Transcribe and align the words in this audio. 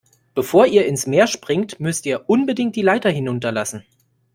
Bevor 0.33 0.65
ihr 0.65 0.87
ins 0.87 1.05
Meer 1.05 1.27
springt, 1.27 1.79
müsst 1.79 2.07
ihr 2.07 2.27
unbedingt 2.27 2.75
die 2.75 2.81
Leiter 2.81 3.11
hinunterlassen. 3.11 3.85